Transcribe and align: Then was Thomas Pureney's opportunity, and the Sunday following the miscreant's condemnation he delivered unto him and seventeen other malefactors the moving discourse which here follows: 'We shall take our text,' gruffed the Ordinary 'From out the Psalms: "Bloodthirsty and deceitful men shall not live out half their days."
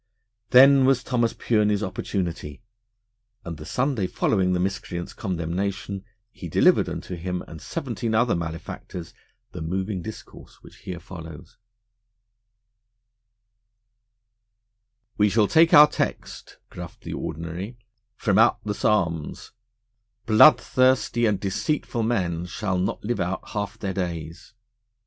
Then 0.49 0.85
was 0.85 1.03
Thomas 1.03 1.35
Pureney's 1.35 1.83
opportunity, 1.83 2.63
and 3.45 3.57
the 3.57 3.67
Sunday 3.67 4.07
following 4.07 4.53
the 4.53 4.59
miscreant's 4.59 5.13
condemnation 5.13 6.03
he 6.31 6.49
delivered 6.49 6.89
unto 6.89 7.15
him 7.15 7.43
and 7.43 7.61
seventeen 7.61 8.15
other 8.15 8.35
malefactors 8.35 9.13
the 9.51 9.61
moving 9.61 10.01
discourse 10.01 10.63
which 10.63 10.77
here 10.77 10.99
follows: 10.99 11.59
'We 15.19 15.29
shall 15.29 15.47
take 15.47 15.71
our 15.71 15.85
text,' 15.87 16.57
gruffed 16.71 17.03
the 17.03 17.13
Ordinary 17.13 17.77
'From 18.15 18.39
out 18.39 18.57
the 18.63 18.73
Psalms: 18.73 19.51
"Bloodthirsty 20.25 21.27
and 21.27 21.39
deceitful 21.39 22.01
men 22.01 22.47
shall 22.47 22.79
not 22.79 23.03
live 23.05 23.19
out 23.19 23.49
half 23.49 23.77
their 23.77 23.93
days." 23.93 24.55